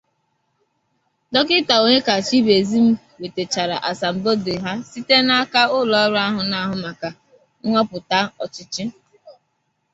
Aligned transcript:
Dọkịta 1.33 1.75
Onyekachukwu 1.85 2.37
Ibezim 2.41 2.87
nwètèchara 3.17 3.75
asambodo 3.89 4.53
ha 4.65 4.71
site 4.89 5.15
n'aka 5.27 5.61
ụlọọrụ 5.77 6.17
ahụ 6.27 6.41
na-ahụ 6.49 6.75
maka 6.85 7.09
nhọpụta 7.69 8.17
ọchịchị 8.43 8.83